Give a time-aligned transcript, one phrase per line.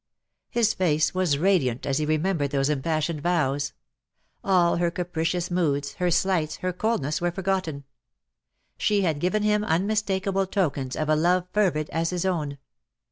[0.49, 3.73] His face was radiant as he remembered those impassioned vows.
[4.43, 7.83] All her capricious moods, her slights, her coldness were forgotten.
[8.79, 12.57] She had given him unmistakable tokens of a love fervid as his own.